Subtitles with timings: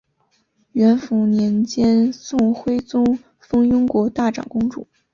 [0.71, 4.87] 元符年间宋徽宗封雍国大长公主。